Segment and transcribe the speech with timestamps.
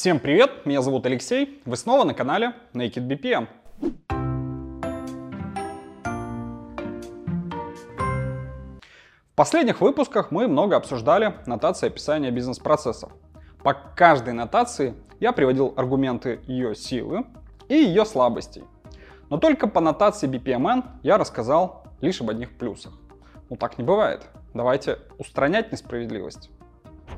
[0.00, 3.48] Всем привет, меня зовут Алексей, вы снова на канале Naked BPM.
[9.30, 13.12] В последних выпусках мы много обсуждали нотации описания бизнес-процессов.
[13.62, 17.26] По каждой нотации я приводил аргументы ее силы
[17.68, 18.64] и ее слабостей.
[19.28, 22.94] Но только по нотации BPMN я рассказал лишь об одних плюсах.
[23.50, 24.22] Ну так не бывает.
[24.54, 26.48] Давайте устранять несправедливость.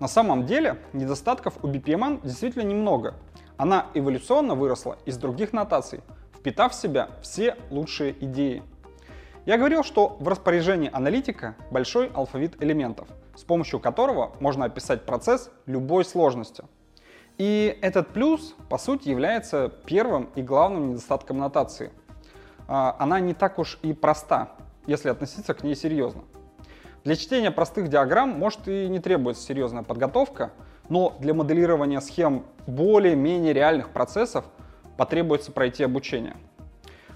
[0.00, 3.14] На самом деле недостатков у BPMN действительно немного.
[3.56, 6.00] Она эволюционно выросла из других нотаций,
[6.36, 8.62] впитав в себя все лучшие идеи.
[9.46, 15.50] Я говорил, что в распоряжении аналитика большой алфавит элементов, с помощью которого можно описать процесс
[15.66, 16.64] любой сложности.
[17.36, 21.92] И этот плюс, по сути, является первым и главным недостатком нотации.
[22.66, 24.52] А, она не так уж и проста,
[24.86, 26.22] если относиться к ней серьезно.
[27.04, 30.52] Для чтения простых диаграмм может и не требуется серьезная подготовка,
[30.88, 34.46] но для моделирования схем более-менее реальных процессов
[34.96, 36.34] потребуется пройти обучение.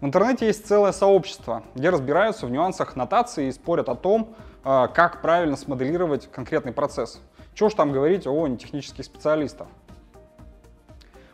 [0.00, 4.88] В интернете есть целое сообщество, где разбираются в нюансах нотации и спорят о том, а,
[4.88, 7.20] как правильно смоделировать конкретный процесс.
[7.52, 9.66] Чего уж там говорить о нетехнических специалистах.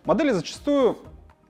[0.05, 0.99] Модели зачастую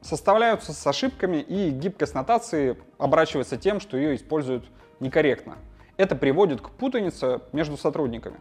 [0.02, 4.66] составляются с ошибками, и гибкость нотации оборачивается тем, что ее используют
[5.00, 5.56] некорректно.
[6.00, 8.40] Это приводит к путанице между сотрудниками.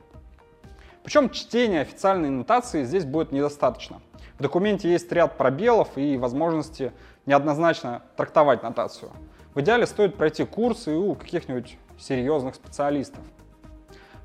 [1.03, 4.01] Причем чтение официальной нотации здесь будет недостаточно.
[4.37, 6.93] В документе есть ряд пробелов и возможности
[7.25, 9.11] неоднозначно трактовать нотацию.
[9.53, 13.25] В идеале стоит пройти курсы у каких-нибудь серьезных специалистов.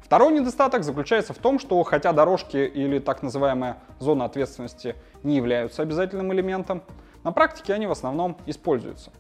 [0.01, 5.83] Второй недостаток заключается в том, что хотя дорожки или так называемая зона ответственности не являются
[5.83, 6.85] обязательным элементом,
[7.25, 9.11] на практике они в основном используются.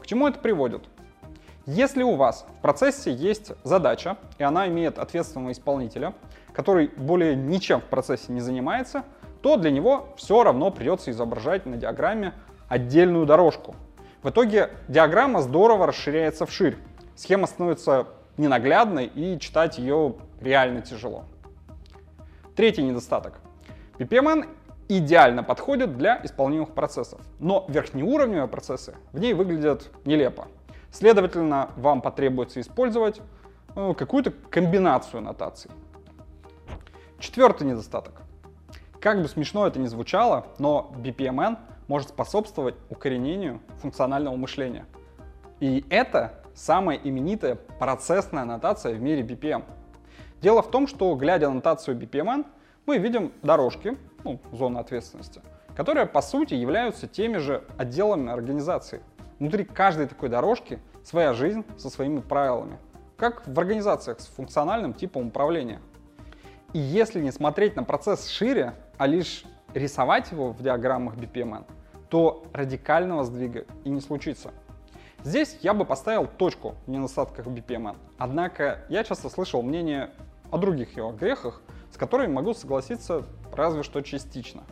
[0.00, 0.88] К чему это приводит?
[1.70, 6.14] Если у вас в процессе есть задача, и она имеет ответственного исполнителя,
[6.54, 9.04] который более ничем в процессе не занимается,
[9.42, 12.32] то для него все равно придется изображать на диаграмме
[12.70, 13.76] отдельную дорожку.
[14.22, 16.78] В итоге диаграмма здорово расширяется вширь.
[17.16, 18.06] Схема становится
[18.38, 21.24] ненаглядной и читать ее реально тяжело.
[22.56, 23.40] Третий недостаток.
[23.98, 24.48] BPMN
[24.88, 30.48] идеально подходит для исполнимых процессов, но верхнеуровневые процессы в ней выглядят нелепо.
[30.90, 33.20] Следовательно, вам потребуется использовать
[33.74, 35.70] ну, какую-то комбинацию нотаций.
[37.18, 38.22] Четвертый недостаток.
[39.00, 44.86] Как бы смешно это ни звучало, но BPMN может способствовать укоренению функционального мышления.
[45.60, 49.64] И это самая именитая процессная нотация в мире BPM.
[50.40, 52.46] Дело в том, что, глядя на нотацию BPMN,
[52.86, 55.42] мы видим дорожки, ну, зоны ответственности,
[55.76, 59.02] которые, по сути, являются теми же отделами организации.
[59.38, 62.78] Внутри каждой такой дорожки своя жизнь со своими правилами,
[63.16, 65.80] как в организациях с функциональным типом управления.
[66.72, 69.44] И если не смотреть на процесс шире, а лишь
[69.74, 71.64] рисовать его в диаграммах BPMN,
[72.08, 74.50] то радикального сдвига и не случится.
[75.24, 77.96] Здесь я бы поставил точку в недостатках BPMN.
[78.18, 80.10] Однако я часто слышал мнение
[80.50, 81.60] о других его грехах,
[81.92, 84.64] с которыми могу согласиться разве что частично.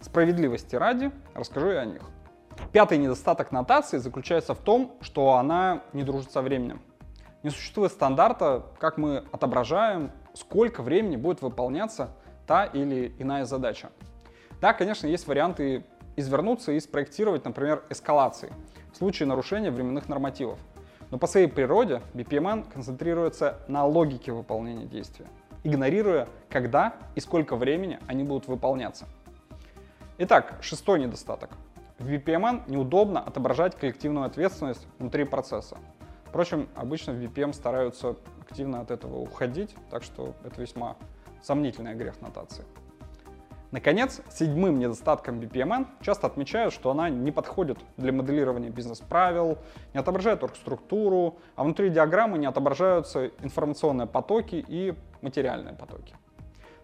[0.00, 2.02] Справедливости ради расскажу и о них.
[2.72, 6.80] Пятый недостаток нотации заключается в том, что она не дружит со временем.
[7.42, 12.10] Не существует стандарта, как мы отображаем, сколько времени будет выполняться
[12.46, 13.90] та или иная задача.
[14.60, 15.84] Да, конечно, есть варианты
[16.16, 18.52] извернуться и спроектировать, например, эскалации
[18.92, 20.58] в случае нарушения временных нормативов.
[21.10, 25.26] Но по своей природе BPMN концентрируется на логике выполнения действия,
[25.64, 29.06] игнорируя, когда и сколько времени они будут выполняться.
[30.18, 31.50] Итак, шестой недостаток.
[32.00, 35.76] В VPMN неудобно отображать коллективную ответственность внутри процесса.
[36.24, 40.96] Впрочем, обычно в VPM стараются активно от этого уходить, так что это весьма
[41.42, 42.64] сомнительный грех нотации.
[43.70, 49.58] Наконец, седьмым недостатком BPMN часто отмечают, что она не подходит для моделирования бизнес-правил,
[49.92, 56.16] не отображает оргструктуру, а внутри диаграммы не отображаются информационные потоки и материальные потоки.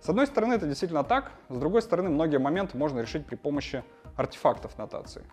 [0.07, 3.83] С одной стороны, это действительно так, с другой стороны, многие моменты можно решить при помощи
[4.15, 5.25] артефактов нотации.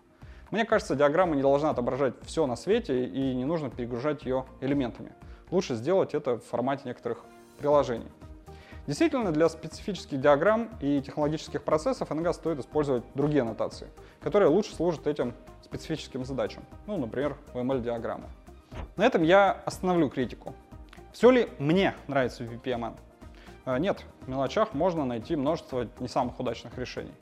[0.49, 5.11] Мне кажется, диаграмма не должна отображать все на свете и не нужно перегружать ее элементами.
[5.51, 7.19] Лучше сделать это в формате некоторых
[7.59, 8.07] приложений.
[8.87, 13.89] Действительно, для специфических диаграмм и технологических процессов иногда стоит использовать другие нотации,
[14.21, 18.25] которые лучше служат этим специфическим задачам, ну, например, UML-диаграммы.
[18.95, 20.55] На этом я остановлю критику.
[21.11, 22.95] Все ли мне нравится VPMN?
[23.65, 27.13] Э, нет, мелочах можно найти множество не самых удачных решений.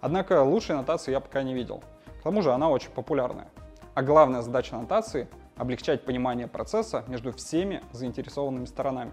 [0.00, 1.82] Однако лучшей нотации я пока не видел.
[2.20, 3.48] К тому же она очень популярная.
[3.94, 9.12] А главная задача нотации— облегчать понимание процесса между всеми заинтересованными сторонами.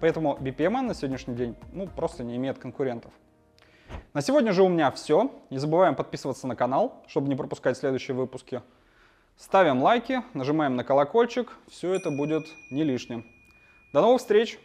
[0.00, 3.10] Поэтому BPMN на сегодняшний день ну, просто не имеет конкурентов.
[4.12, 5.30] На сегодня же у меня все.
[5.50, 8.62] Не забываем подписываться на канал, чтобы не пропускать следующие выпуски.
[9.36, 11.56] Ставим лайки, нажимаем на колокольчик.
[11.68, 13.24] Все это будет не лишним.
[13.92, 14.58] До новых встреч!